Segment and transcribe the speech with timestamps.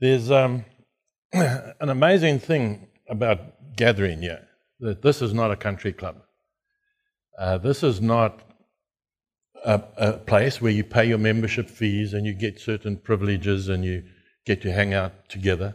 [0.00, 0.64] There's um,
[1.32, 4.46] an amazing thing about gathering here
[4.80, 6.22] that this is not a country club.
[7.38, 8.40] Uh, this is not
[9.62, 13.84] a, a, place where you pay your membership fees and you get certain privileges and
[13.84, 14.02] you
[14.46, 15.74] get to hang out together.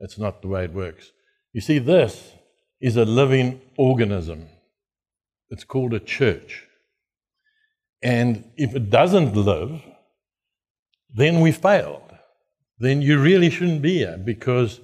[0.00, 1.12] That's not the way it works.
[1.52, 2.32] You see, this
[2.80, 4.48] is a living organism.
[5.50, 6.64] It's called a church.
[8.02, 9.82] And if it doesn't live,
[11.12, 12.07] then we failed.
[12.78, 14.80] Then you really shouldn't be here because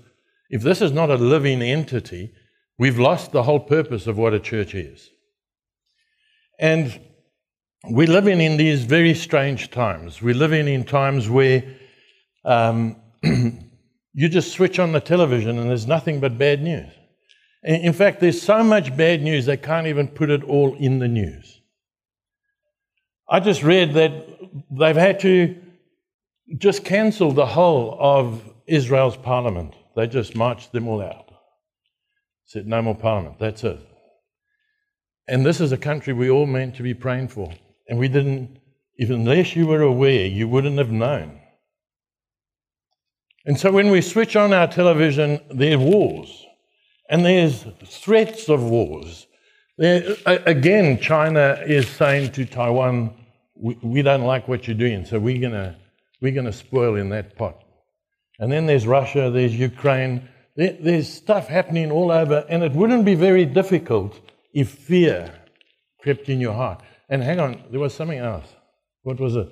[0.51, 2.33] if this is not a living entity,
[2.79, 5.11] we've lost the whole purpose of what a church is.
[6.59, 7.01] And
[7.84, 10.23] we're living in these very strange times.
[10.23, 11.65] We're living in times where
[12.45, 16.91] um, you just switch on the television and there's nothing but bad news.
[17.62, 21.09] In fact, there's so much bad news they can't even put it all in the
[21.09, 21.61] news.
[23.29, 24.12] I just read that
[24.70, 25.64] they've had to
[26.59, 29.75] just cancelled the whole of Israel's parliament.
[29.97, 31.31] They just marched them all out.
[32.47, 33.39] Said, no more parliament.
[33.39, 33.81] That's it.
[35.27, 37.53] And this is a country we all meant to be praying for.
[37.89, 38.59] And we didn't,
[38.98, 41.41] even unless you were aware, you wouldn't have known.
[43.47, 46.45] And so when we switch on our television, there are wars.
[47.09, 49.27] And there's threats of wars.
[49.77, 53.15] There, again, China is saying to Taiwan,
[53.55, 55.77] we, we don't like what you're doing, so we're going to
[56.20, 57.62] we're going to spoil in that pot.
[58.39, 63.05] And then there's Russia, there's Ukraine, there, there's stuff happening all over, and it wouldn't
[63.05, 64.19] be very difficult
[64.53, 65.34] if fear
[66.01, 66.83] crept in your heart.
[67.09, 68.47] And hang on, there was something else.
[69.03, 69.48] What was it?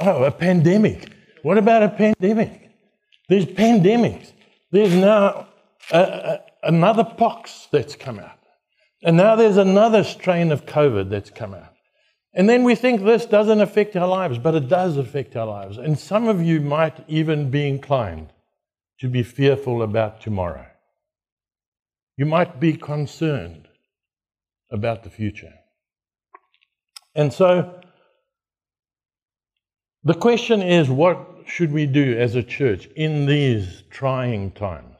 [0.00, 1.12] Oh, a pandemic.
[1.42, 2.70] What about a pandemic?
[3.28, 4.32] There's pandemics.
[4.70, 5.48] There's now
[5.90, 8.38] a, a, another pox that's come out.
[9.02, 11.72] And now there's another strain of COVID that's come out.
[12.38, 15.76] And then we think this doesn't affect our lives, but it does affect our lives.
[15.76, 18.28] And some of you might even be inclined
[19.00, 20.66] to be fearful about tomorrow.
[22.16, 23.66] You might be concerned
[24.70, 25.52] about the future.
[27.16, 27.80] And so
[30.04, 34.94] the question is what should we do as a church in these trying times?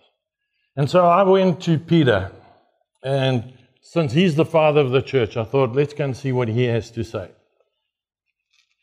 [0.75, 2.33] And so I went to Peter
[3.05, 3.53] and
[3.91, 6.65] since he's the father of the church, I thought, let's go and see what he
[6.65, 7.31] has to say.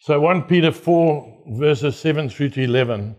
[0.05, 3.15] So 1 Peter 4, verses 7 through to 11.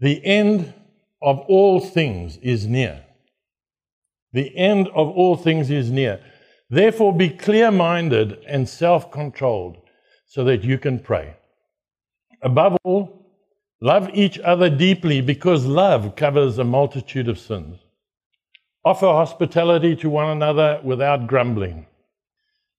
[0.00, 0.74] The end
[1.22, 3.02] of all things is near.
[4.34, 6.20] The end of all things is near.
[6.68, 9.78] Therefore, be clear minded and self controlled
[10.26, 11.36] so that you can pray.
[12.42, 13.24] Above all,
[13.80, 17.78] love each other deeply because love covers a multitude of sins.
[18.84, 21.86] Offer hospitality to one another without grumbling.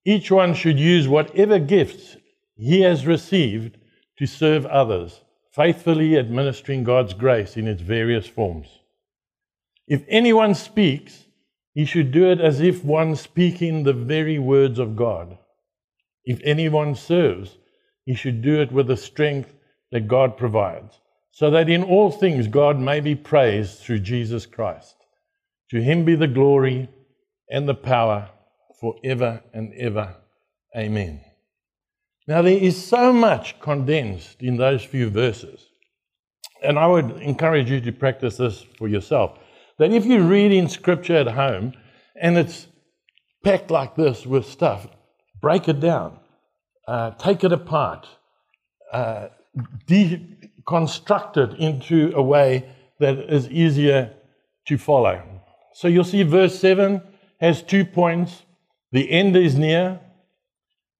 [0.04, 2.18] Each one should use whatever gifts
[2.62, 3.76] he has received
[4.18, 5.20] to serve others,
[5.52, 8.68] faithfully administering God's grace in its various forms.
[9.88, 11.24] If anyone speaks,
[11.74, 15.38] he should do it as if one speaking the very words of God.
[16.24, 17.56] If anyone serves,
[18.04, 19.54] he should do it with the strength
[19.90, 21.00] that God provides,
[21.32, 24.94] so that in all things God may be praised through Jesus Christ.
[25.70, 26.88] To him be the glory
[27.50, 28.30] and the power
[28.80, 30.16] forever and ever.
[30.76, 31.31] Amen.
[32.32, 35.66] Now, there is so much condensed in those few verses.
[36.62, 39.38] And I would encourage you to practice this for yourself.
[39.78, 41.74] That if you read in scripture at home
[42.18, 42.68] and it's
[43.44, 44.86] packed like this with stuff,
[45.42, 46.20] break it down,
[46.88, 48.08] uh, take it apart,
[48.94, 49.28] uh,
[49.86, 52.66] deconstruct it into a way
[52.98, 54.10] that is easier
[54.68, 55.22] to follow.
[55.74, 57.02] So you'll see verse 7
[57.42, 58.40] has two points
[58.90, 60.00] the end is near,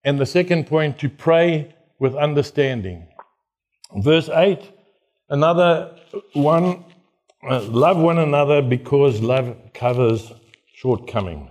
[0.04, 3.06] and the second point, to pray with understanding.
[3.96, 4.58] Verse 8,
[5.28, 5.96] another
[6.32, 6.84] one,
[7.48, 10.32] uh, love one another because love covers
[10.74, 11.50] shortcomings.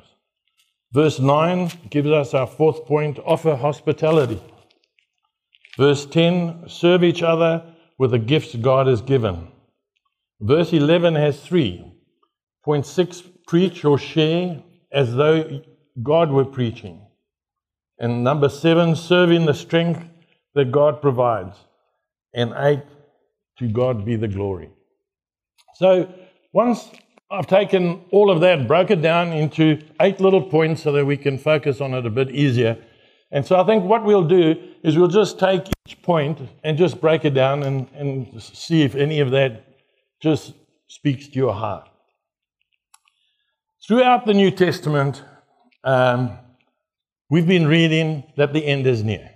[0.92, 4.42] Verse 9 gives us our fourth point offer hospitality.
[5.78, 7.64] Verse 10 serve each other
[7.98, 9.48] with the gifts God has given.
[10.42, 11.92] Verse 11 has three
[12.64, 14.62] Point six, preach or share
[14.92, 15.62] as though
[16.04, 17.02] God were preaching.
[18.02, 20.04] And number seven, serve in the strength
[20.56, 21.56] that God provides.
[22.34, 22.82] And eight,
[23.60, 24.72] to God be the glory.
[25.76, 26.12] So
[26.52, 26.90] once
[27.30, 31.16] I've taken all of that, broke it down into eight little points so that we
[31.16, 32.84] can focus on it a bit easier.
[33.32, 37.00] And so I think what we'll do is we'll just take each point and just
[37.00, 39.64] break it down and, and see if any of that
[40.20, 40.54] just
[40.88, 41.88] speaks to your heart.
[43.88, 45.24] Throughout the New Testament,
[45.84, 46.40] um,
[47.32, 49.32] we've been reading that the end is near.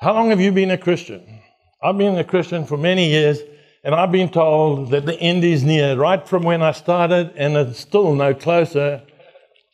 [0.00, 1.40] How long have you been a Christian?
[1.82, 3.38] I've been a Christian for many years,
[3.86, 7.56] And I've been told that the end is near, right from when I started, and
[7.56, 9.00] it's still no closer,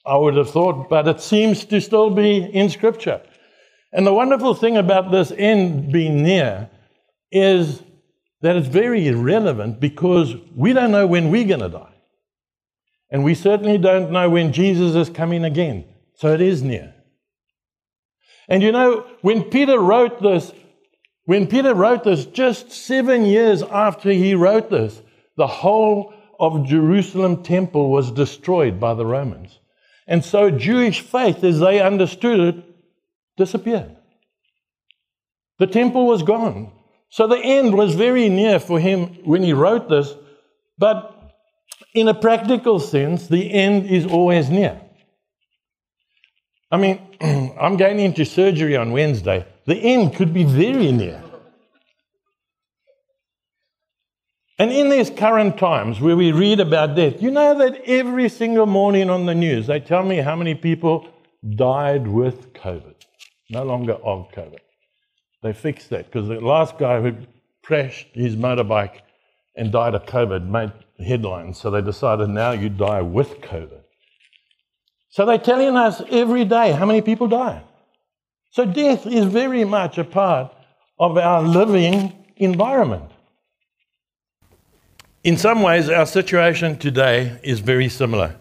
[0.04, 3.22] I would have thought, but it seems to still be in Scripture.
[3.90, 6.68] And the wonderful thing about this end being near
[7.30, 7.82] is
[8.42, 11.94] that it's very irrelevant because we don't know when we're going to die.
[13.10, 15.86] And we certainly don't know when Jesus is coming again.
[16.14, 16.94] So it is near.
[18.48, 20.52] And you know, when Peter wrote this,
[21.24, 25.00] when Peter wrote this, just seven years after he wrote this,
[25.36, 29.58] the whole of Jerusalem temple was destroyed by the Romans.
[30.06, 32.64] And so Jewish faith, as they understood it,
[33.36, 33.96] disappeared.
[35.58, 36.72] The temple was gone.
[37.08, 40.14] So the end was very near for him when he wrote this,
[40.76, 41.32] but
[41.94, 44.81] in a practical sense, the end is always near.
[46.72, 47.00] I mean,
[47.60, 49.46] I'm going into surgery on Wednesday.
[49.66, 51.22] The end could be very near.
[54.58, 58.66] And in these current times where we read about death, you know that every single
[58.66, 61.08] morning on the news, they tell me how many people
[61.56, 62.94] died with COVID,
[63.50, 64.60] no longer of COVID.
[65.42, 67.16] They fixed that because the last guy who
[67.62, 69.00] crashed his motorbike
[69.56, 70.72] and died of COVID made
[71.04, 71.58] headlines.
[71.58, 73.81] So they decided now you die with COVID.
[75.12, 77.62] So they're telling us every day how many people die.
[78.50, 80.54] So death is very much a part
[80.98, 83.10] of our living environment.
[85.22, 88.36] In some ways, our situation today is very similar.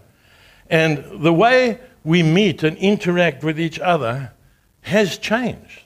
[0.69, 4.31] And the way we meet and interact with each other
[4.79, 5.83] has changed.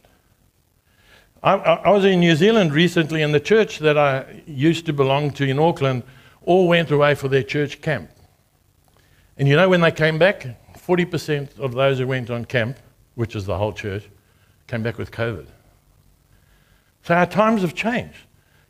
[1.41, 5.31] I, I, was in New Zealand recently, and the church that I used to belong
[5.31, 6.03] to in Auckland
[6.43, 8.11] all went away for their church camp.
[9.35, 10.45] And you know, when they came back,
[10.85, 12.77] 40% of those who went on camp,
[13.15, 14.07] which is the whole church,
[14.67, 15.47] came back with COVID.
[17.03, 18.17] So our times have changed.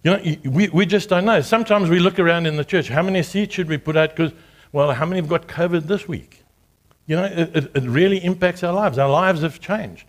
[0.04, 1.42] You know, we, we just don't know.
[1.42, 4.16] Sometimes we look around in the church, how many seats should we put out?
[4.16, 4.34] Because,
[4.72, 6.44] well, how many have got COVID this week?
[7.08, 8.98] You know, it, it, it really impacts our lives.
[8.98, 10.06] Our lives have changed.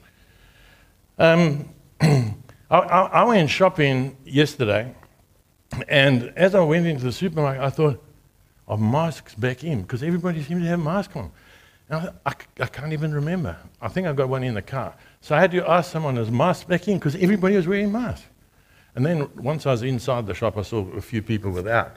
[1.19, 1.69] Um,
[2.01, 2.35] I,
[2.71, 4.95] I, I went shopping yesterday,
[5.89, 8.03] and as I went into the supermarket, I thought,
[8.69, 11.31] of masks back in because everybody seemed to have masks on.
[11.91, 13.57] I, I, I, can't even remember.
[13.81, 14.95] I think I got one in the car.
[15.21, 16.99] So I had to ask someone, is mask back in?
[16.99, 18.27] Because everybody was wearing masks.
[18.97, 21.95] And then once I was inside the shop, I saw a few people without.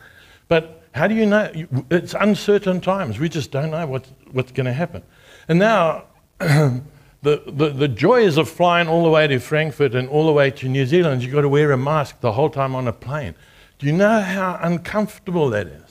[0.47, 1.50] But how do you know?
[1.89, 3.19] It's uncertain times.
[3.19, 5.03] We just don't know what, what's going to happen.
[5.47, 6.06] And now
[6.39, 6.81] the,
[7.21, 10.68] the, the joys of flying all the way to Frankfurt and all the way to
[10.68, 13.33] New Zealand, you've got to wear a mask the whole time on a plane.
[13.77, 15.88] Do you know how uncomfortable that is?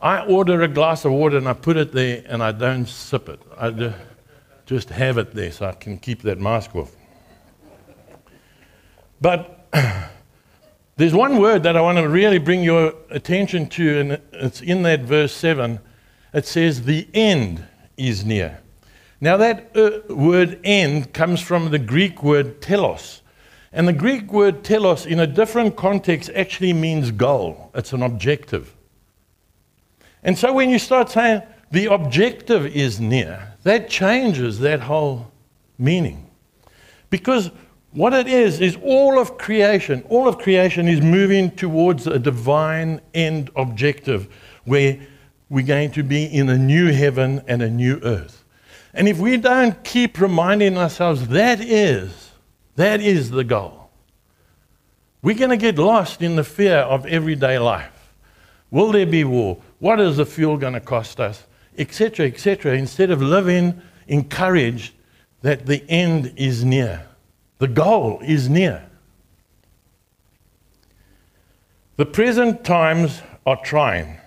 [0.00, 3.28] I order a glass of water and I put it there and I don't sip
[3.28, 3.40] it.
[3.56, 3.94] I
[4.64, 6.94] just have it there so I can keep that mask off.
[9.20, 9.68] But
[10.96, 14.82] there's one word that I want to really bring your attention to, and it's in
[14.82, 15.80] that verse 7.
[16.32, 17.66] It says, The end
[17.96, 18.60] is near.
[19.20, 23.22] Now, that uh, word end comes from the Greek word telos.
[23.72, 28.76] And the Greek word telos, in a different context, actually means goal, it's an objective.
[30.22, 35.30] And so when you start saying the objective is near, that changes that whole
[35.78, 36.30] meaning.
[37.10, 37.50] Because
[37.92, 43.00] what it is, is all of creation, all of creation is moving towards a divine
[43.14, 44.28] end objective
[44.64, 44.98] where
[45.48, 48.44] we're going to be in a new heaven and a new earth.
[48.92, 52.30] And if we don't keep reminding ourselves that is,
[52.76, 53.90] that is the goal,
[55.22, 58.14] we're going to get lost in the fear of everyday life.
[58.70, 59.58] Will there be war?
[59.78, 61.44] What is the fuel going to cost us?
[61.76, 62.76] Etc., etc.
[62.76, 64.94] Instead of living encouraged
[65.42, 67.06] that the end is near,
[67.58, 68.84] the goal is near.
[71.96, 74.18] The present times are trying,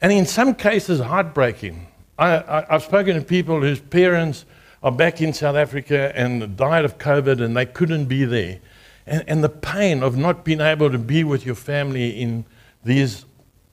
[0.00, 1.86] and in some cases, heartbreaking.
[2.18, 4.44] I, have spoken to people whose parents
[4.82, 8.58] are back in South Africa and died of COVID and they couldn't be there.
[9.06, 12.44] And, and the pain of not being able to be with your family in
[12.84, 13.24] these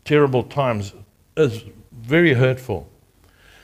[0.05, 0.93] terrible times
[1.35, 2.89] is very hurtful.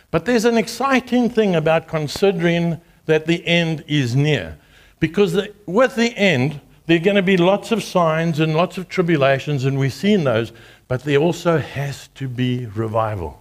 [0.09, 4.57] But there's an exciting thing about considering that the end is near.
[4.99, 8.77] Because the, with the end, there are going to be lots of signs and lots
[8.77, 10.51] of tribulations, and we've seen those,
[10.87, 13.39] but there also has to be revival.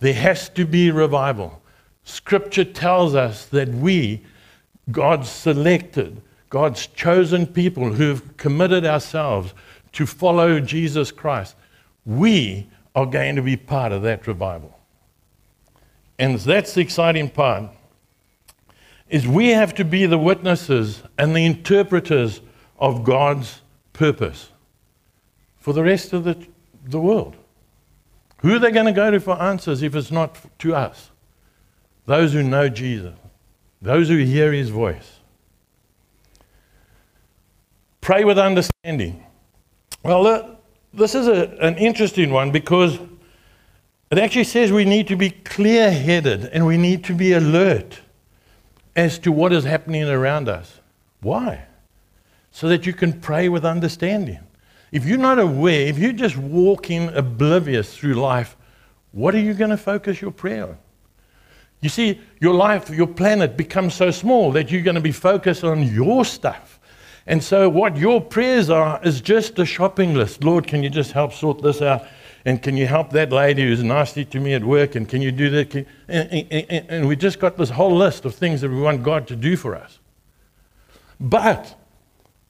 [0.00, 1.60] There has to be revival.
[2.04, 4.24] Scripture tells us that we,
[4.90, 9.52] God's selected, God's chosen people who've committed ourselves
[9.98, 11.56] to follow Jesus Christ,
[12.06, 14.78] we are going to be part of that revival.
[16.20, 17.72] And that's the exciting part
[19.08, 22.40] is we have to be the witnesses and the interpreters
[22.78, 23.60] of God's
[23.92, 24.50] purpose
[25.56, 26.46] for the rest of the,
[26.84, 27.34] the world.
[28.42, 31.10] Who are they going to go to for answers if it's not to us?
[32.06, 33.16] Those who know Jesus,
[33.82, 35.18] those who hear his voice.
[38.00, 39.24] Pray with understanding.
[40.02, 40.58] Well,
[40.92, 42.98] this is a, an interesting one because
[44.10, 48.00] it actually says we need to be clear headed and we need to be alert
[48.96, 50.80] as to what is happening around us.
[51.20, 51.66] Why?
[52.50, 54.40] So that you can pray with understanding.
[54.90, 58.56] If you're not aware, if you're just walking oblivious through life,
[59.12, 60.78] what are you going to focus your prayer on?
[61.80, 65.62] You see, your life, your planet becomes so small that you're going to be focused
[65.62, 66.77] on your stuff.
[67.28, 70.42] And so, what your prayers are is just a shopping list.
[70.42, 72.06] Lord, can you just help sort this out?
[72.46, 74.94] And can you help that lady who's nasty to me at work?
[74.94, 75.74] And can you do that?
[76.08, 79.28] And, and, and, we just got this whole list of things that we want God
[79.28, 79.98] to do for us.
[81.20, 81.78] But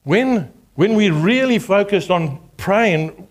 [0.03, 3.27] when when we really focus on praying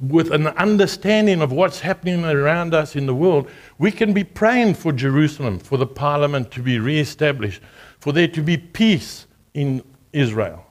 [0.00, 4.74] with an understanding of what's happening around us in the world, we can be praying
[4.74, 7.60] for Jerusalem, for the parliament to be re-established,
[7.98, 10.64] for there to be peace in Israel.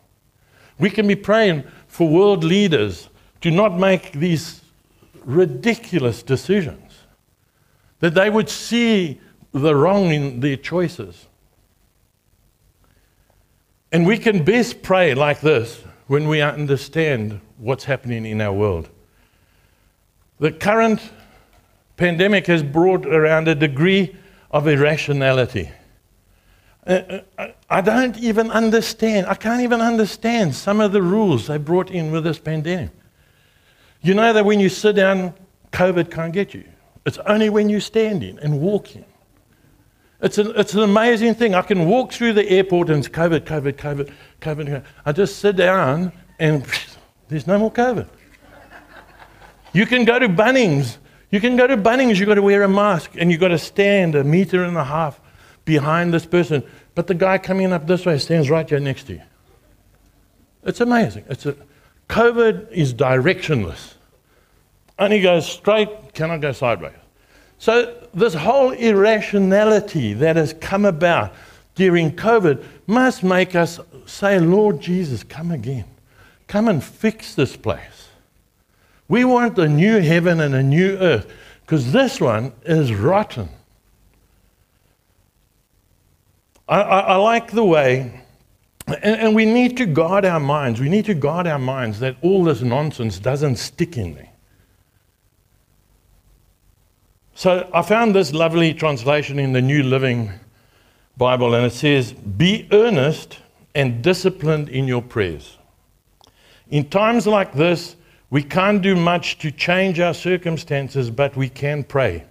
[0.79, 3.09] We can be praying for world leaders
[3.41, 4.61] to not make these
[5.25, 6.93] ridiculous decisions,
[7.99, 9.19] that they would see
[9.51, 11.27] the wrong in their choices.
[13.91, 18.89] And we can best pray like this when we understand what's happening in our world.
[20.39, 21.01] The current
[21.95, 24.15] pandemic has brought around a degree
[24.51, 25.71] of irrationality.
[26.87, 31.57] Uh, uh, I don't even understand, I can't even understand some of the rules they
[31.57, 32.91] brought in with this pandemic.
[34.01, 35.33] You know that when you sit down,
[35.73, 36.63] COVID can't get you.
[37.05, 39.03] It's only when you're standing and walking.
[40.21, 41.55] It's an, it's an amazing thing.
[41.55, 44.83] I can walk through the airport and it's COVID, COVID, COVID, COVID.
[45.05, 46.65] I just sit down and
[47.27, 48.07] there's no more COVID.
[49.73, 50.97] You can go to Bunnings.
[51.31, 53.57] You can go to Bunnings, you've got to wear a mask and you've got to
[53.57, 55.19] stand a meter and a half
[55.67, 56.63] behind this person.
[56.95, 59.21] But the guy coming up this way stands right here next to you.
[60.63, 61.25] It's amazing.
[61.29, 61.55] It's a,
[62.09, 63.93] COVID is directionless.
[64.97, 66.95] Only goes straight, cannot go sideways.
[67.59, 71.33] So, this whole irrationality that has come about
[71.75, 75.85] during COVID must make us say, Lord Jesus, come again.
[76.47, 78.09] Come and fix this place.
[79.07, 81.31] We want a new heaven and a new earth
[81.61, 83.49] because this one is rotten.
[86.67, 88.23] I, I, I like the way,
[88.87, 90.79] and, and we need to guard our minds.
[90.79, 94.29] We need to guard our minds that all this nonsense doesn't stick in there.
[97.35, 100.31] So I found this lovely translation in the New Living
[101.17, 103.39] Bible, and it says, Be earnest
[103.75, 105.57] and disciplined in your prayers.
[106.69, 107.95] In times like this,
[108.29, 112.25] we can't do much to change our circumstances, but we can pray.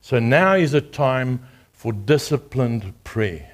[0.00, 1.40] So now is a time
[1.78, 3.52] for disciplined prayer.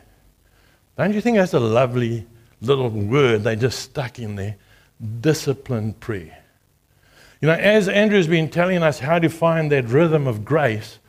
[0.97, 2.27] Don't you think that's a lovely
[2.63, 4.57] little word they just stuck in there?
[5.21, 6.43] Disciplined prayer.
[7.43, 11.01] You know, as Andrew's been telling us how to find that rhythm of grace,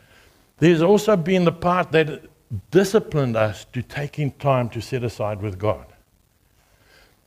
[0.58, 2.24] there's also been the part that
[2.70, 5.86] disciplined us to taking time to set aside with God.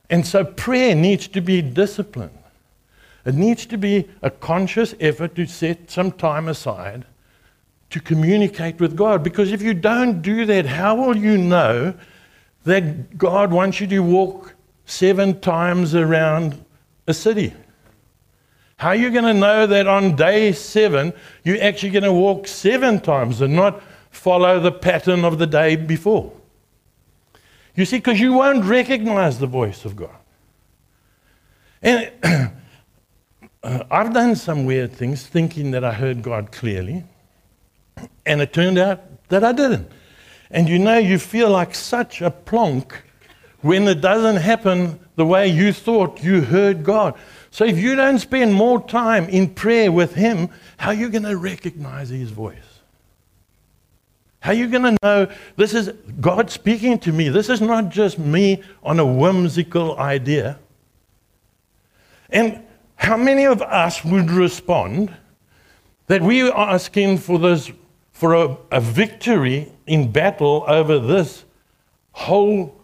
[0.08, 2.38] And so prayer needs to be disciplined.
[3.24, 7.06] It needs to be a conscious effort to set some time aside
[7.90, 9.22] to communicate with God.
[9.22, 11.94] Because if you don't do that, how will you know
[12.64, 14.54] that God wants you to walk
[14.84, 16.64] seven times around
[17.06, 17.52] a city?
[18.76, 21.12] How are you going to know that on day seven,
[21.44, 25.76] you're actually going to walk seven times and not follow the pattern of the day
[25.76, 26.32] before?
[27.74, 30.16] You see, because you won't recognize the voice of God.
[31.82, 32.10] And
[33.62, 37.04] uh, I've done some weird things thinking that I heard God clearly,
[38.30, 39.90] and it turned out that I didn't.
[40.52, 43.02] And you know, you feel like such a plonk
[43.60, 47.16] when it doesn't happen the way you thought you heard God.
[47.50, 51.24] So if you don't spend more time in prayer with Him, how are you going
[51.24, 52.54] to recognize His voice?
[54.38, 57.28] How are you going to know this is God speaking to me?
[57.30, 60.60] This is not just me on a whimsical idea.
[62.30, 62.62] And
[62.94, 65.12] how many of us would respond
[66.06, 67.72] that we are asking for this
[68.20, 71.44] for a, a victory in battle over this
[72.12, 72.78] whole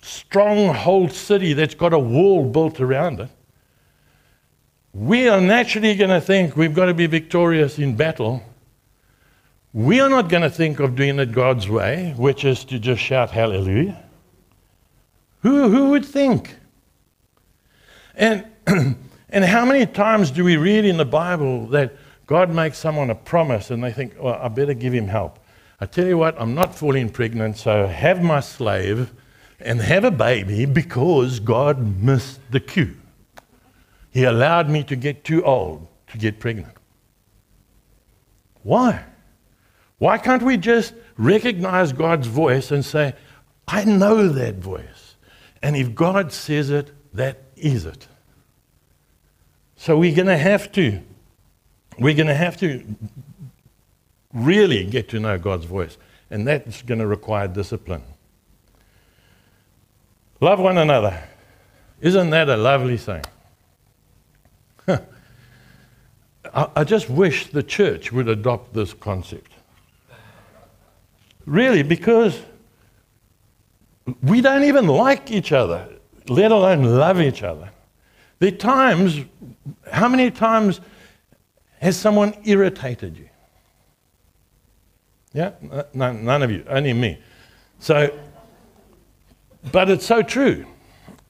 [0.00, 3.30] stronghold city that's got a wall built around it?
[4.96, 8.42] we are naturally going to think we've got to be victorious in battle.
[9.74, 13.02] We are not going to think of doing it God's way, which is to just
[13.02, 14.02] shout hallelujah.
[15.42, 16.56] Who, who would think?
[18.14, 21.94] And, and how many times do we read in the Bible that
[22.26, 25.38] God makes someone a promise and they think, well, I better give him help?
[25.80, 29.12] I tell you what, I'm not falling pregnant, so have my slave
[29.60, 32.96] and have a baby because God missed the cue.
[34.10, 36.74] He allowed me to get too old to get pregnant.
[38.62, 39.04] Why?
[39.98, 43.14] Why can't we just recognize God's voice and say,
[43.68, 45.16] I know that voice.
[45.62, 48.06] And if God says it, that is it.
[49.76, 51.02] So we're going to have to,
[51.98, 52.84] we're going to have to
[54.32, 55.96] really get to know God's voice.
[56.30, 58.02] And that's going to require discipline.
[60.40, 61.22] Love one another.
[62.00, 63.22] Isn't that a lovely thing?
[64.88, 64.98] I,
[66.76, 69.52] I just wish the church would adopt this concept.
[71.46, 72.42] Really, because
[74.22, 75.88] we don't even like each other,
[76.28, 77.70] let alone love each other.
[78.38, 79.20] There are times,
[79.90, 80.80] how many times
[81.80, 83.28] has someone irritated you?
[85.32, 85.52] Yeah?
[85.92, 87.18] No, none of you, only me.
[87.78, 88.16] So,
[89.70, 90.64] but it's so true.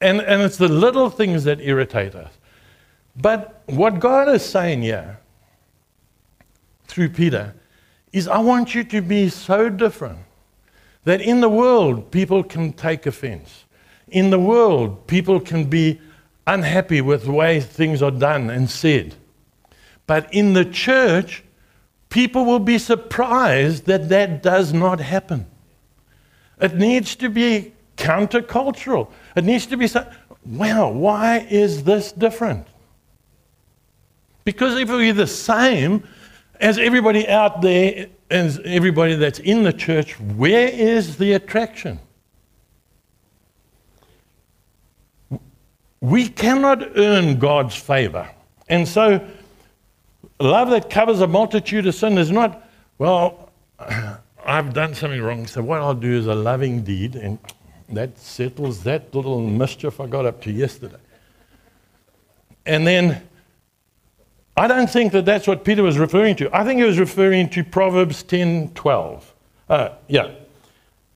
[0.01, 2.33] And, and it's the little things that irritate us.
[3.17, 5.19] But what God is saying here
[6.87, 7.55] through Peter
[8.13, 10.19] is I want you to be so different
[11.05, 13.65] that in the world people can take offense.
[14.09, 16.01] In the world, people can be
[16.47, 19.17] unhappy with the way things are done and said.
[20.07, 21.43] But in the church,
[22.09, 25.47] people will be surprised that that does not happen.
[26.61, 29.11] It needs to be countercultural.
[29.35, 30.07] It needs to be so,
[30.45, 32.67] wow, why is this different?
[34.45, 36.05] Because if we're the same
[36.61, 41.99] as everybody out there, as everybody that's in the church, where is the attraction?
[46.01, 48.31] We cannot earn God's favor.
[48.69, 49.27] And so,
[50.41, 52.69] love that covers a multitude of sin is not,
[52.99, 53.51] well,
[54.47, 57.39] I've done something wrong, so what I'll do is a loving deed, and
[57.89, 60.97] that settles that little mischief I got up to yesterday.
[62.65, 63.23] And then
[64.57, 66.55] I don't think that that's what Peter was referring to.
[66.57, 69.35] I think he was referring to Proverbs 10 12.
[69.69, 70.33] Uh, yeah.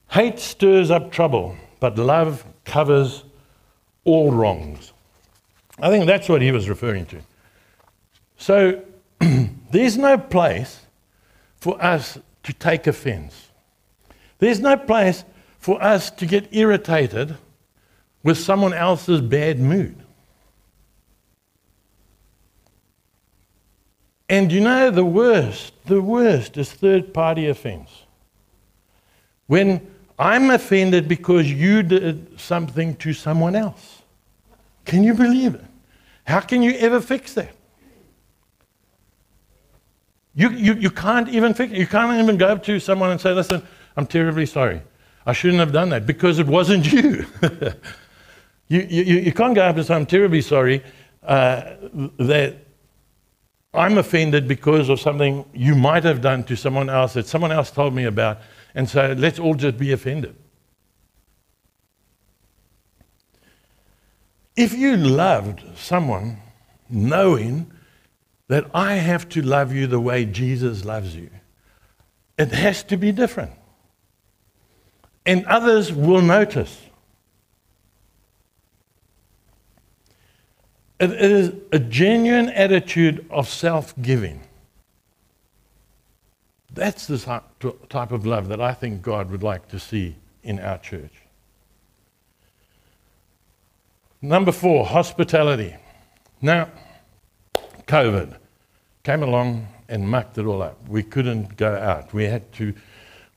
[0.09, 3.23] Hate stirs up trouble, but love covers
[4.03, 4.91] all wrongs.
[5.79, 7.21] I think that's what he was referring to.
[8.37, 8.83] So
[9.71, 10.81] there's no place
[11.57, 13.49] for us to take offense.
[14.39, 15.23] There's no place
[15.59, 17.37] for us to get irritated
[18.23, 19.95] with someone else's bad mood.
[24.27, 27.89] And you know, the worst, the worst is third party offense.
[29.47, 29.85] When
[30.21, 34.03] I'm offended because you did something to someone else.
[34.85, 35.65] Can you believe it?
[36.25, 37.55] How can you ever fix that?
[40.33, 41.77] You, you, you can't even fix it.
[41.77, 43.61] You can't even go up to someone and say, listen,
[43.97, 44.81] I'm terribly sorry.
[45.25, 47.25] I shouldn't have done that because it wasn't you.
[48.67, 50.83] you, you, you can't go up and say, I'm terribly sorry
[51.23, 51.73] uh,
[52.17, 52.57] that
[53.73, 57.71] I'm offended because of something you might have done to someone else that someone else
[57.71, 58.39] told me about,
[58.75, 60.35] and so let's all just be offended.
[64.57, 66.37] If you loved someone
[66.89, 67.70] knowing
[68.51, 71.29] that I have to love you the way Jesus loves you,
[72.37, 73.53] it has to be different.
[75.25, 76.77] And others will notice.
[80.99, 84.41] It is a genuine attitude of self giving.
[86.73, 87.41] That's the
[87.87, 91.13] type of love that I think God would like to see in our church.
[94.21, 95.73] Number four, hospitality.
[96.41, 96.67] Now,
[97.87, 98.39] COVID
[99.03, 100.77] came along and mucked it all up.
[100.87, 102.13] We couldn't go out.
[102.13, 102.73] We had to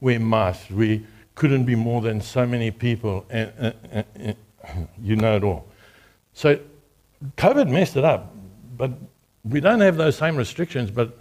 [0.01, 0.71] wear masks.
[0.71, 5.67] We couldn't be more than so many people, and, and, and, you know it all.
[6.33, 6.59] So
[7.37, 8.35] COVID messed it up,
[8.77, 8.93] but
[9.45, 10.91] we don't have those same restrictions.
[10.91, 11.19] But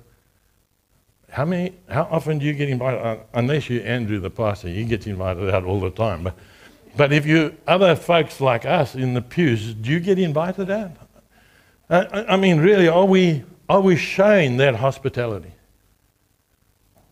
[1.29, 1.73] how many?
[1.89, 3.01] How often do you get invited?
[3.01, 6.23] Uh, unless you're Andrew the pastor, you get invited out all the time.
[6.23, 6.35] But,
[6.95, 10.91] but if you other folks like us in the pews, do you get invited out?
[11.89, 15.51] Uh, I mean, really, are we are we showing that hospitality?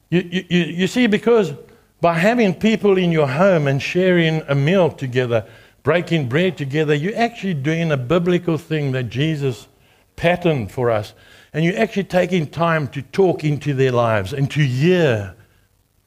[0.10, 1.54] You, you, you see, because
[2.02, 5.48] by having people in your home and sharing a meal together,
[5.84, 9.68] breaking bread together, you're actually doing a biblical thing that Jesus
[10.16, 11.14] patterned for us.
[11.54, 15.36] And you're actually taking time to talk into their lives and to hear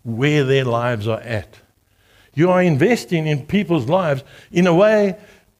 [0.03, 1.59] where their lives are at.
[2.35, 5.17] You are investing in people's lives in a way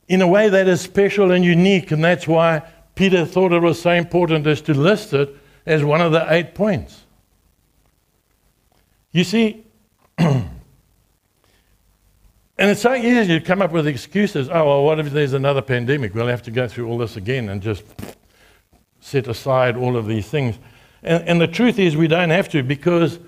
[0.07, 2.63] in a way that is special and unique, and that's why
[2.95, 5.35] Peter thought it was so important as to list it
[5.67, 7.03] as one of the eight points.
[9.13, 9.65] You see,
[10.19, 10.51] and
[12.59, 14.49] it's so easy to come up with excuses.
[14.49, 16.15] Oh, well, what if there's another pandemic?
[16.15, 17.85] We'll have to go through all this again and just
[19.01, 20.59] set aside all of these things.
[21.03, 23.19] And, and the truth is, we don't have to because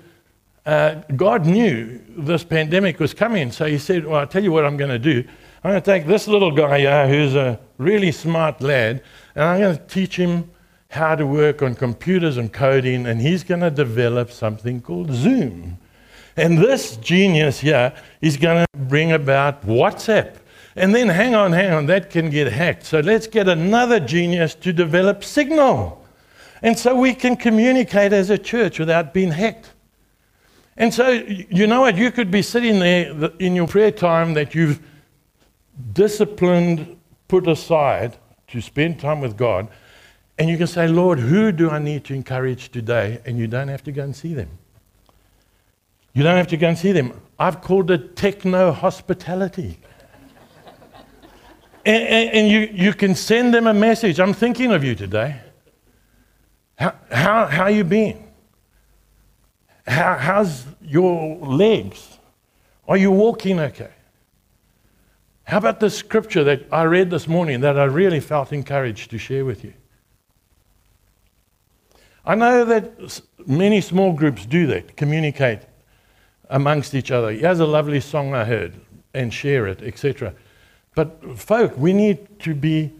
[0.65, 3.51] uh, God knew this pandemic was coming.
[3.51, 5.23] So He said, Well, I'll tell you what I'm going to do.
[5.63, 9.03] I'm going to take this little guy here who's a really smart lad,
[9.37, 10.49] and I'm going to teach him
[10.89, 15.77] how to work on computers and coding, and he's going to develop something called Zoom.
[16.35, 20.37] And this genius here is going to bring about WhatsApp.
[20.75, 22.83] And then, hang on, hang on, that can get hacked.
[22.83, 26.03] So let's get another genius to develop Signal.
[26.63, 29.71] And so we can communicate as a church without being hacked.
[30.77, 31.95] And so, you know what?
[31.95, 34.79] You could be sitting there in your prayer time that you've
[35.93, 36.97] disciplined,
[37.27, 38.17] put aside
[38.47, 39.67] to spend time with God,
[40.37, 43.19] and you can say, Lord, who do I need to encourage today?
[43.25, 44.49] And you don't have to go and see them.
[46.13, 47.19] You don't have to go and see them.
[47.39, 49.79] I've called it techno hospitality.
[51.85, 54.19] and, and, and you, you can send them a message.
[54.19, 55.41] I'm thinking of you today.
[56.75, 58.23] How, how, how you been?
[59.87, 62.17] How, how's your legs?
[62.87, 63.91] Are you walking okay?
[65.47, 69.17] How about the scripture that I read this morning that I really felt encouraged to
[69.17, 69.73] share with you?
[72.25, 75.61] I know that many small groups do that, communicate
[76.49, 77.31] amongst each other.
[77.31, 78.73] Here's a lovely song I heard,
[79.13, 80.33] and share it, etc.
[80.95, 82.91] But, folk, we need to be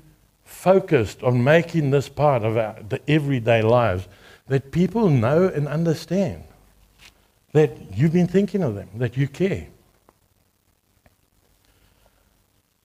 [0.45, 4.07] focused on making this part of our the everyday lives
[4.47, 6.45] that people know and understand
[7.51, 9.67] that you've been thinking of them, that you care.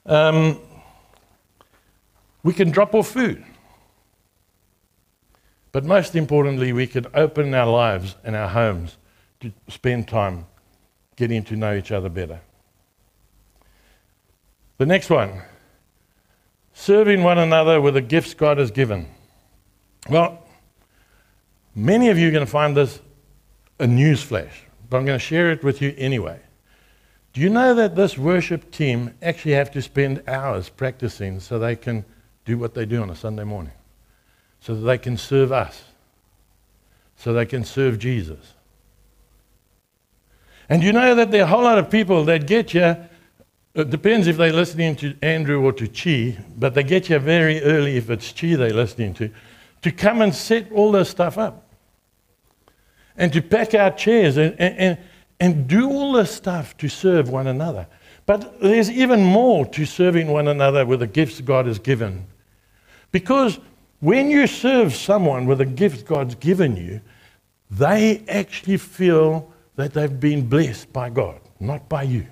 [0.06, 0.58] Um,
[2.42, 3.44] we can drop off food.
[5.70, 8.98] But most importantly, we can open our lives and our homes
[9.40, 10.46] to spend time
[11.16, 12.40] getting to know each other better.
[14.78, 15.42] The next one
[16.74, 19.06] serving one another with the gifts God has given.
[20.08, 20.42] Well,
[21.74, 23.00] many of you are going to find this
[23.78, 26.40] a news flash, but I'm going to share it with you anyway.
[27.32, 31.76] Do you know that this worship team actually have to spend hours practicing so they
[31.76, 32.04] can
[32.44, 33.72] do what they do on a Sunday morning?
[34.60, 35.82] So that they can serve us,
[37.16, 38.54] so they can serve Jesus.
[40.68, 43.08] And you know that there are a whole lot of people that get here.
[43.74, 47.62] It depends if they're listening to Andrew or to Chi, but they get here very
[47.62, 49.30] early if it's Chi they're listening to,
[49.80, 51.66] to come and set all this stuff up.
[53.16, 54.98] And to pack our chairs and, and, and
[55.42, 57.88] and do all this stuff to serve one another.
[58.26, 62.26] But there's even more to serving one another with the gifts God has given.
[63.11, 63.59] Because
[63.98, 67.00] when you serve someone with the gifts God's given you,
[67.72, 72.24] they actually feel that they've been blessed by God, not by you.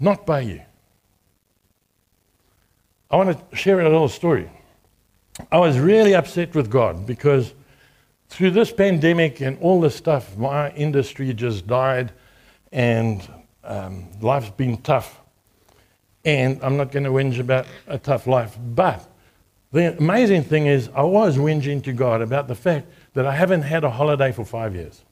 [0.00, 0.62] Not by you.
[3.08, 4.50] I want to share a little story.
[5.52, 7.54] I was really upset with God because
[8.32, 12.12] through this pandemic and all this stuff, my industry just died
[12.72, 13.28] and
[13.62, 15.20] um, life's been tough.
[16.24, 18.56] And I'm not going to whinge about a tough life.
[18.58, 19.06] But
[19.70, 23.62] the amazing thing is, I was whinging to God about the fact that I haven't
[23.62, 25.04] had a holiday for five years.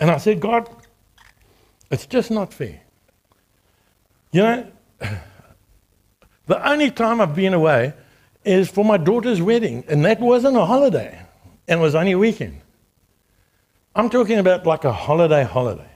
[0.00, 0.68] And I said, God,
[1.92, 2.80] it's just not fair.
[4.32, 4.72] You know,
[6.46, 7.94] the only time I've been away
[8.44, 11.20] is for my daughter's wedding, and that wasn't a holiday,
[11.68, 12.60] and it was only a weekend.
[13.94, 15.90] I'm talking about like a holiday, holiday.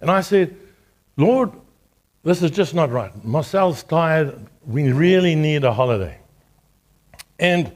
[0.00, 0.56] And I said,
[1.16, 1.52] Lord,
[2.22, 3.12] this is just not right.
[3.24, 4.46] Marcel's tired.
[4.66, 6.18] We really need a holiday.
[7.38, 7.72] And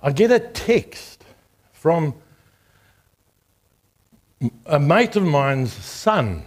[0.00, 1.24] I get a text
[1.72, 2.14] from
[4.66, 6.44] a mate of mine's son,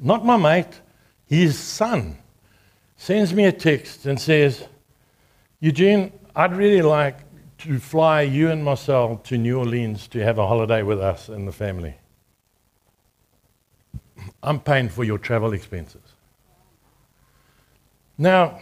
[0.00, 0.80] not my mate,
[1.26, 2.16] his son,
[2.96, 4.66] sends me a text and says,
[5.60, 7.18] Eugene, I'd really like
[7.58, 11.48] to fly you and Marcel to New Orleans to have a holiday with us and
[11.48, 11.94] the family.
[14.42, 16.02] I'm paying for your travel expenses.
[18.18, 18.60] Now,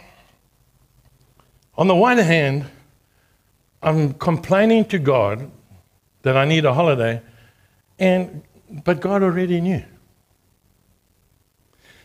[1.77, 2.65] on the one hand,
[3.81, 5.51] I'm complaining to God
[6.21, 7.21] that I need a holiday,
[7.99, 9.83] and but God already knew.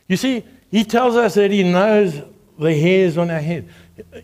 [0.09, 2.21] You see, He tells us that He knows
[2.59, 3.69] the hairs on our head.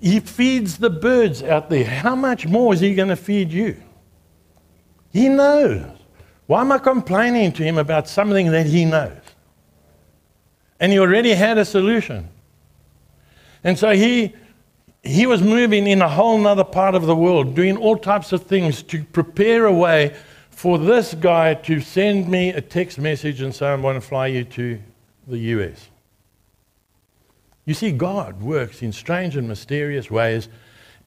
[0.00, 1.84] He feeds the birds out there.
[1.84, 3.76] How much more is He going to feed you?
[5.14, 5.86] He knows
[6.46, 9.16] Why am I complaining to him about something that he knows?
[10.78, 12.28] And he already had a solution.
[13.62, 14.34] And so he,
[15.02, 18.42] he was moving in a whole nother part of the world, doing all types of
[18.42, 20.14] things to prepare a way
[20.50, 24.26] for this guy to send me a text message and say, I'm going to fly
[24.26, 24.80] you to
[25.28, 25.88] the US.
[27.64, 30.48] You see, God works in strange and mysterious ways,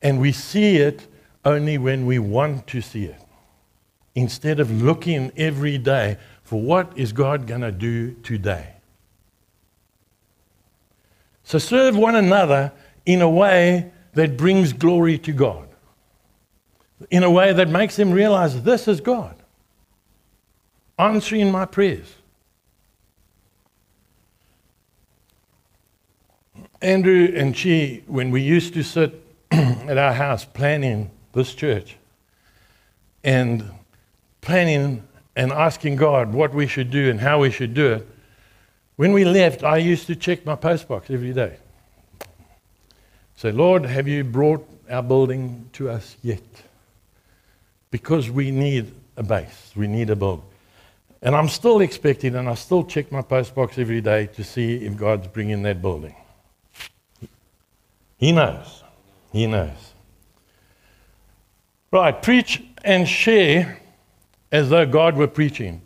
[0.02, 1.08] and we see it
[1.46, 3.22] only when we want to see it
[4.16, 8.74] instead of looking every day for what is God going to do today.
[11.44, 12.74] So serve one another
[13.06, 15.70] in a way that brings glory to God,
[17.12, 19.36] in a way that makes them realize this is God
[21.00, 22.17] answering my prayers.
[26.82, 31.98] Andrew and she, when we used to sit at our house planning this church,
[33.24, 33.70] and
[34.42, 35.04] planning
[35.36, 38.08] and asking God what we should do and how we should do it,
[38.96, 41.58] when we left, I used to check my postbox every day.
[43.36, 46.42] Say, Lord, have you brought our building to us yet?
[47.92, 50.46] Because we need a base, we need a building.
[51.22, 54.96] And I'm still expecting, and I still check my postbox every day to see if
[54.96, 56.16] God's bringing that building.
[58.18, 58.84] He knows.
[59.32, 59.94] He knows.
[61.92, 63.80] Right, preach and share
[64.52, 65.82] as though God were preaching.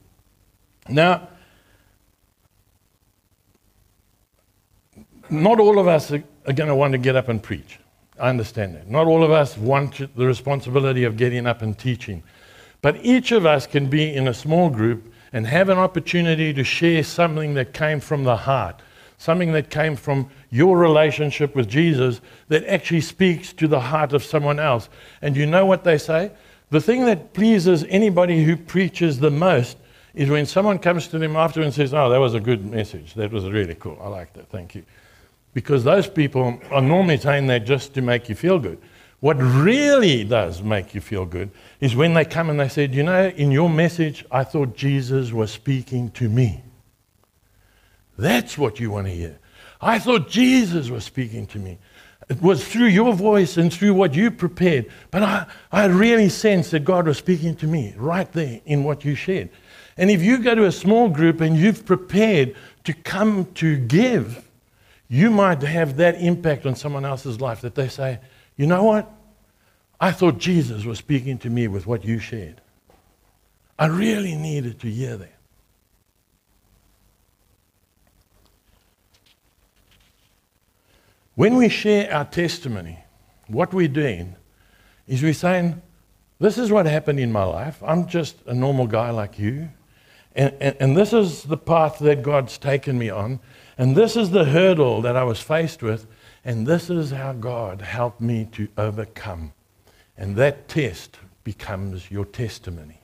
[0.89, 1.27] Now,
[5.29, 7.79] not all of us are, going to want to get up and preach.
[8.19, 8.89] I understand that.
[8.89, 12.23] Not all of us want the responsibility of getting up and teaching.
[12.81, 16.63] But each of us can be in a small group and have an opportunity to
[16.63, 18.81] share something that came from the heart,
[19.17, 24.23] something that came from your relationship with Jesus that actually speaks to the heart of
[24.23, 24.89] someone else.
[25.21, 26.31] And you know what they say?
[26.69, 29.77] The thing that pleases anybody who preaches the most
[30.13, 33.13] is when someone comes to them after and says, Oh, that was a good message.
[33.13, 33.97] That was really cool.
[34.01, 34.49] I like that.
[34.49, 34.83] Thank you.
[35.53, 38.77] Because those people are normally saying that just to make you feel good.
[39.21, 43.03] What really does make you feel good is when they come and they said, You
[43.03, 46.63] know, in your message, I thought Jesus was speaking to me.
[48.17, 49.39] That's what you want to hear.
[49.81, 51.77] I thought Jesus was speaking to me.
[52.29, 54.89] It was through your voice and through what you prepared.
[55.09, 59.03] But I, I really sensed that God was speaking to me right there in what
[59.03, 59.49] you shared.
[59.97, 64.47] And if you go to a small group and you've prepared to come to give,
[65.09, 68.19] you might have that impact on someone else's life that they say,
[68.55, 69.11] you know what?
[69.99, 72.61] I thought Jesus was speaking to me with what you shared.
[73.77, 75.33] I really needed to hear that.
[81.41, 82.99] When we share our testimony,
[83.47, 84.35] what we're doing
[85.07, 85.81] is we're saying,
[86.37, 87.81] This is what happened in my life.
[87.81, 89.69] I'm just a normal guy like you.
[90.35, 93.39] And, and, and, this is the path that God's taken me on.
[93.75, 96.05] And this is the hurdle that I was faced with.
[96.45, 99.53] And this is how God helped me to overcome.
[100.15, 103.01] And that test becomes your testimony.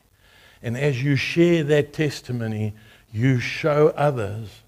[0.62, 2.76] And as you share that testimony,
[3.12, 4.62] you show others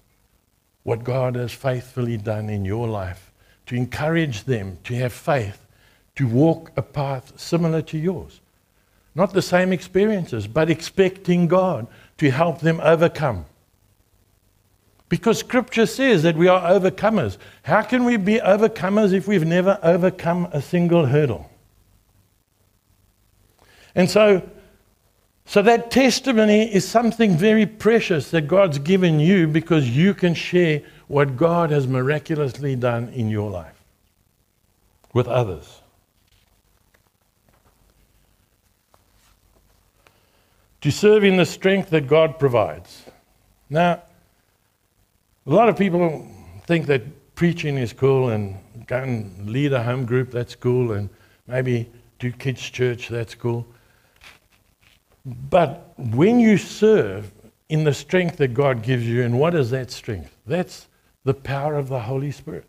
[0.82, 3.29] what God has faithfully done in your life
[3.70, 5.64] to encourage them to have faith,
[6.16, 8.40] to walk a path similar to yours.
[9.14, 11.86] Not the same experiences, but expecting God
[12.18, 13.44] to help them overcome.
[15.08, 17.36] Because scripture says that we are overcomers.
[17.62, 21.48] How can we be overcomers if we've never overcome a single hurdle?
[23.94, 24.42] And so,
[25.50, 30.80] so that testimony is something very precious that God's given you because you can share
[31.08, 33.74] what God has miraculously done in your life
[35.12, 35.80] with others.
[40.82, 43.02] To serve in the strength that God provides.
[43.68, 44.02] Now,
[45.48, 46.28] a lot of people
[46.66, 51.10] think that preaching is cool and go lead a home group, that's cool, and
[51.48, 53.66] maybe do kids' church, that's cool.
[55.24, 57.32] But when you serve
[57.68, 60.36] in the strength that God gives you, and what is that strength?
[60.46, 60.88] That's
[61.24, 62.68] the power of the Holy Spirit.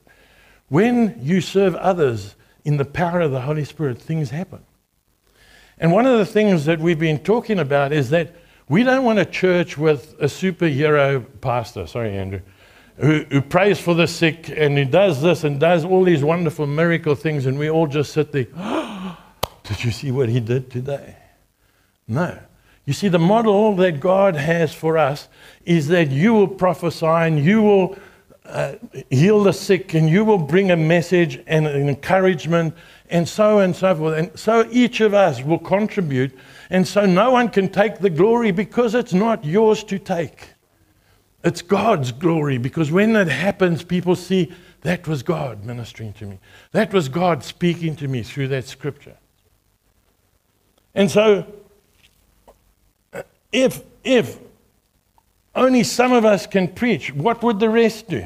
[0.69, 4.59] When you serve others in the power of the Holy Spirit, things happen.
[5.79, 8.35] And one of the things that we've been talking about is that
[8.69, 12.41] we don't want a church with a superhero pastor, sorry, Andrew,
[12.97, 16.67] who, who prays for the sick and who does this and does all these wonderful
[16.67, 18.45] miracle things, and we all just sit there,
[19.63, 21.15] did you see what he did today?
[22.11, 22.37] No.
[22.85, 25.29] You see, the model that God has for us
[25.65, 27.97] is that you will prophesy and you will
[28.43, 28.73] uh,
[29.09, 32.73] heal the sick, and you will bring a message and an encouragement,
[33.09, 34.17] and so and so forth.
[34.17, 36.37] And so each of us will contribute,
[36.69, 40.49] and so no one can take the glory because it's not yours to take.
[41.45, 46.39] It's God's glory because when that happens, people see that was God ministering to me.
[46.71, 49.17] That was God speaking to me through that scripture.
[50.93, 51.45] And so,
[53.51, 54.39] if, if
[55.53, 58.25] only some of us can preach, what would the rest do?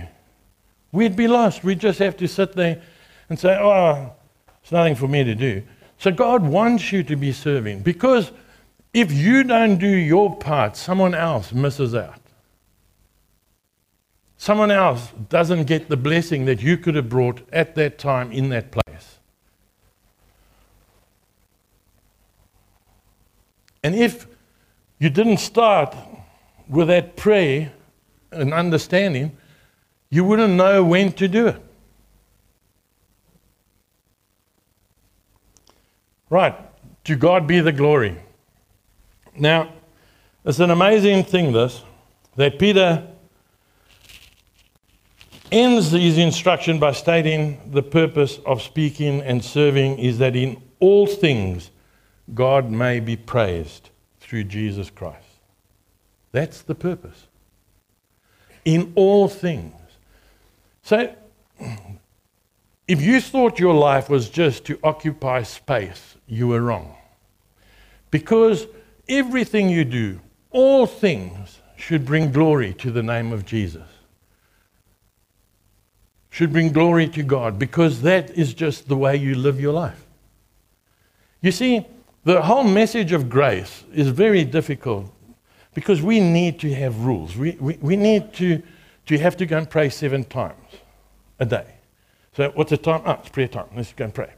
[0.91, 1.63] We'd be lost.
[1.63, 2.81] We'd just have to sit there
[3.29, 4.13] and say, oh,
[4.61, 5.63] it's nothing for me to do.
[5.97, 8.31] So God wants you to be serving because
[8.93, 12.19] if you don't do your part, someone else misses out.
[14.37, 18.49] Someone else doesn't get the blessing that you could have brought at that time in
[18.49, 19.17] that place.
[23.83, 24.27] And if
[24.99, 25.95] you didn't start
[26.67, 27.71] with that prayer
[28.31, 29.35] and understanding,
[30.09, 31.61] you wouldn't know when to do it.
[36.29, 36.55] Right,
[37.03, 38.17] to God be the glory.
[39.37, 39.73] Now,
[40.43, 41.83] it's an amazing thing, this,
[42.35, 43.07] that Peter
[45.51, 51.05] ends his instruction by stating the purpose of speaking and serving is that in all
[51.05, 51.69] things
[52.33, 53.89] God may be praised
[54.25, 55.27] through Jesus Christ.
[56.31, 57.27] That's the purpose.
[58.65, 59.73] In all things.
[60.83, 61.15] So,
[62.87, 66.95] if you thought your life was just to occupy space, you were wrong.
[68.11, 68.67] Because
[69.07, 70.19] everything you do,
[70.51, 73.87] all things, should bring glory to the name of Jesus
[76.35, 80.05] should bring glory to God because that is just the way you live your life.
[81.41, 81.85] You see,
[82.25, 85.11] the whole message of grace is very difficult
[85.75, 87.37] because we need to have rules.
[87.37, 88.61] We, we, we need to,
[89.05, 90.73] to have to go and pray seven times
[91.39, 91.67] a day.
[92.35, 93.03] So, what's the time?
[93.05, 93.67] Ah, it's prayer time.
[93.75, 94.33] Let's go and pray.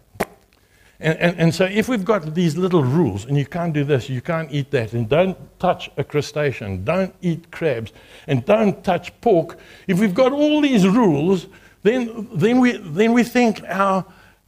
[0.99, 4.09] And, and, and so, if we've got these little rules, and you can't do this,
[4.09, 7.93] you can't eat that, and don't touch a crustacean, don't eat crabs,
[8.27, 11.47] and don't touch pork, if we've got all these rules,
[11.83, 14.05] then, then, we, then we think our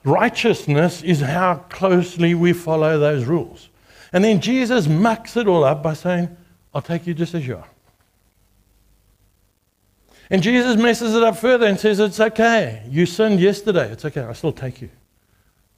[0.10, 3.70] righteousness is how closely we follow those rules.
[4.12, 6.36] And then Jesus mucks it all up by saying,
[6.74, 7.68] I'll take you just as you are.
[10.32, 12.84] And Jesus messes it up further and says, It's okay.
[12.88, 13.92] You sinned yesterday.
[13.92, 14.22] It's okay.
[14.22, 14.90] I still take you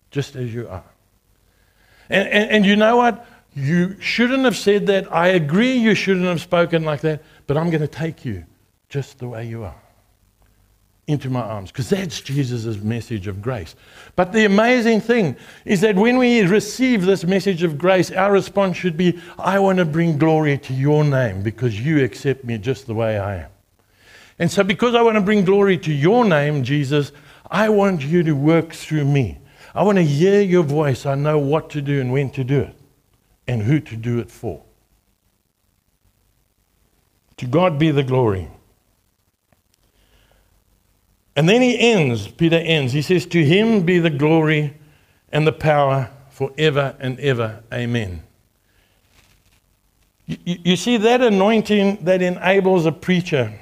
[0.10, 0.84] just as you are.
[2.10, 3.26] And, and, and you know what?
[3.54, 5.12] You shouldn't have said that.
[5.13, 8.46] I agree you shouldn't have spoken like that, but I'm going to take you
[8.89, 9.76] just the way you are
[11.08, 13.76] into my arms because that's Jesus' message of grace.
[14.16, 15.36] But the amazing thing
[15.66, 19.80] is that when we receive this message of grace, our response should be, I want
[19.80, 23.50] to bring glory to your name because you accept me just the way I am.
[24.40, 27.12] And so, because I want to bring glory to your name, Jesus,
[27.50, 29.38] I want you to work through me.
[29.76, 31.06] I want to hear your voice.
[31.06, 32.76] I know what to do and when to do it
[33.48, 34.64] and who to do it for.
[37.38, 38.50] To God be the glory.
[41.36, 42.94] And then he ends, Peter ends.
[42.94, 44.78] He says, To him be the glory
[45.32, 47.63] and the power forever and ever.
[47.74, 48.24] Amen.
[50.26, 53.54] You, you, see, that anointing that enables a preacher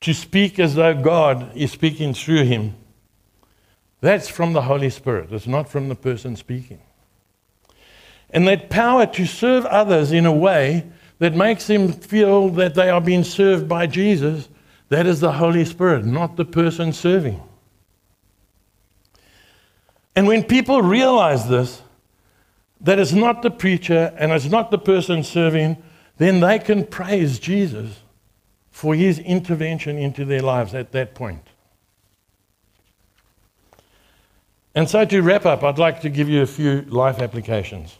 [0.00, 2.74] to speak as though God is speaking through him,
[4.00, 5.32] that's from the Holy Spirit.
[5.32, 6.80] It's not from the person speaking.
[8.30, 10.86] And that power to serve others in a way
[11.20, 14.48] that makes them feel that they are being served by Jesus
[14.94, 17.42] that is the Holy Spirit, not the person serving.
[20.14, 21.82] And when people realize this,
[22.80, 25.82] that it's not the preacher and it's not the person serving,
[26.18, 28.02] then they can praise Jesus
[28.70, 31.42] for his intervention into their lives at that point.
[34.76, 37.98] And so, to wrap up, I'd like to give you a few life applications.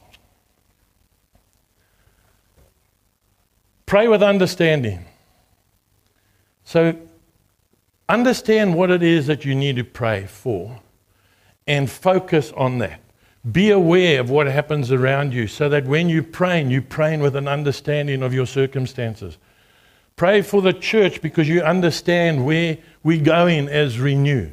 [3.85, 5.07] Pray with understanding.
[6.65, 6.97] So
[8.09, 10.81] understand what it is that you need to pray for
[11.67, 13.01] and focus on that.
[13.51, 17.37] Be aware of what happens around you so that when you pray, you're praying with
[17.37, 19.37] an understanding of your circumstances.
[20.17, 24.51] Pray for the church because you understand where we're going as renew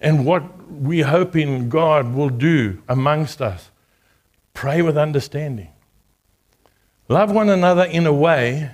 [0.00, 3.70] and what we're hoping God will do amongst us.
[4.54, 5.68] Pray with understanding.
[7.08, 8.70] Love one another in a way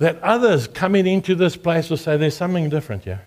[0.00, 3.22] that others coming into this place will say, There's something different here.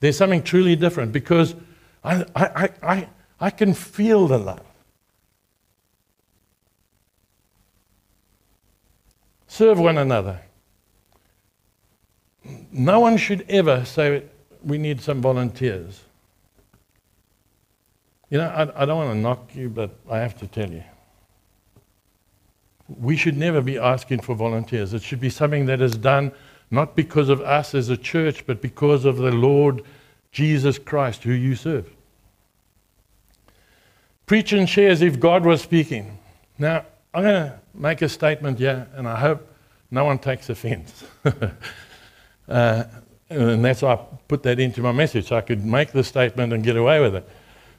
[0.00, 1.54] There's something truly different because
[2.04, 3.08] I, I, I,
[3.40, 4.66] I can feel the love.
[9.46, 10.40] Serve one another.
[12.70, 14.24] no one should ever say,
[14.64, 16.00] we need some volunteers.
[18.30, 20.82] You know, I, I don't want to knock you, but I have to tell you.
[22.88, 24.94] We should never be asking for volunteers.
[24.94, 26.32] It should be something that is done
[26.70, 29.82] not because of us as a church, but because of the Lord
[30.32, 31.90] Jesus Christ, who you serve.
[34.26, 36.18] Preach and share as if God was speaking.
[36.58, 36.84] Now,
[37.14, 39.50] I'm going to make a statement here, and I hope
[39.90, 41.04] no one takes offense.
[42.48, 42.84] uh,
[43.30, 46.52] and that's why I put that into my message, so I could make the statement
[46.52, 47.28] and get away with it.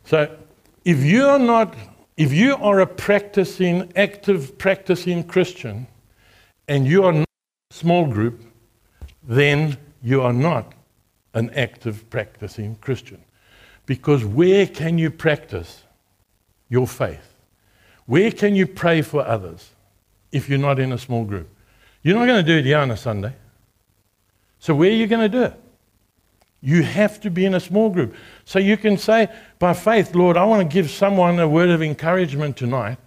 [0.06, 0.36] So,
[0.84, 1.76] if you are not,
[2.20, 5.88] if you are a practicing, active practicing Christian,
[6.68, 7.30] and you are not
[7.72, 8.44] a small group,
[9.24, 10.74] then you are not
[11.34, 13.24] an active practicing Christian.
[13.86, 15.84] Because where can you practice
[16.68, 17.36] your faith?
[18.06, 19.70] Where can you pray for others
[20.34, 21.48] if you're not in a small group?
[22.04, 23.34] You're not going to do it here on a Sunday.
[24.60, 25.69] So, where are you going to do it?
[26.62, 28.16] You have to be in a small group.
[28.46, 29.30] So, you can say,
[29.60, 32.98] by faith, Lord, I want to give someone a word of encouragement tonight.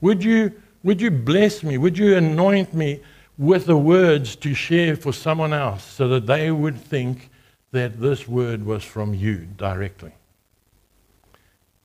[0.00, 0.52] Would you,
[0.82, 1.78] would you bless me?
[1.78, 3.00] Would you anoint me
[3.36, 7.30] with the words to share for someone else so that they would think
[7.70, 10.12] that this word was from you directly?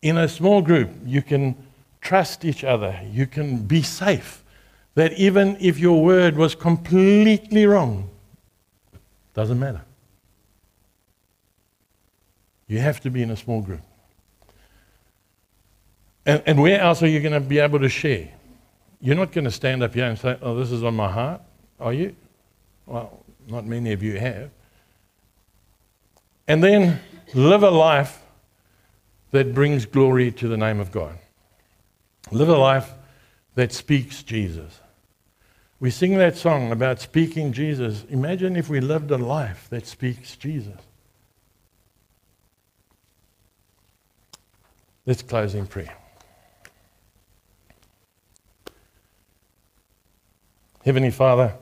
[0.02, 1.56] In a small group, you can
[2.00, 3.00] trust each other.
[3.12, 4.44] You can be safe.
[4.96, 8.10] That even if your word was completely wrong,
[9.34, 9.82] doesn't matter.
[12.68, 13.82] You have to be in a small group.
[16.26, 18.30] And, and where else are you going to be able to share?
[19.00, 21.42] You're not going to stand up here and say, Oh, this is on my heart,
[21.80, 22.16] are you?
[22.86, 24.50] Well, not many of you have.
[26.48, 27.00] And then
[27.34, 28.22] live a life
[29.32, 31.18] that brings glory to the name of God.
[32.32, 32.94] Live a life
[33.56, 34.82] that speaks Jesus.
[35.80, 38.04] We sing that song about speaking Jesus.
[38.10, 40.80] Imagine if we lived a life that speaks Jesus.
[45.08, 45.96] Let's close in prayer.
[50.84, 51.56] Heavenly Father,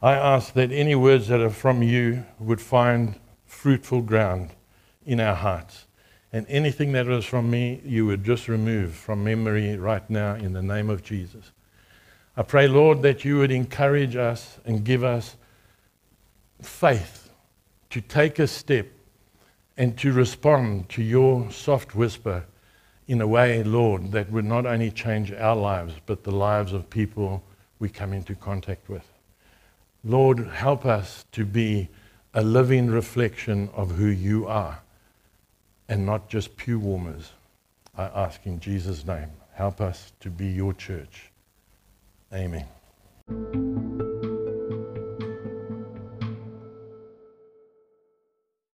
[0.00, 4.52] I ask that any words that are from you would find fruitful ground
[5.04, 5.84] in our hearts.
[6.32, 10.54] And anything that was from me, you would just remove from memory right now in
[10.54, 11.52] the name of Jesus.
[12.34, 15.36] I pray, Lord, that you would encourage us and give us
[16.62, 17.30] faith
[17.90, 18.86] to take a step
[19.76, 22.46] and to respond to your soft whisper
[23.06, 26.88] in a way, Lord, that would not only change our lives, but the lives of
[26.88, 27.42] people
[27.78, 29.06] we come into contact with.
[30.02, 31.88] Lord, help us to be
[32.32, 34.80] a living reflection of who you are
[35.88, 37.32] and not just pew warmers.
[37.96, 41.30] I ask in Jesus' name, help us to be your church.
[42.32, 42.66] Amen.